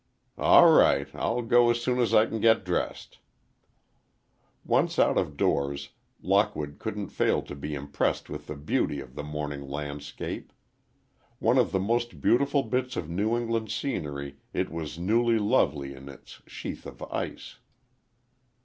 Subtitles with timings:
[0.39, 3.19] "All right, I'll go as soon as I can get dressed."
[4.65, 5.89] Once out of doors,
[6.23, 10.53] Lockwood couldn't fail to be impressed with the beauty of the morning landscape.
[11.37, 16.09] One of the most beautiful bits of New England scenery, it was newly lovely in
[16.09, 17.59] its sheath of ice.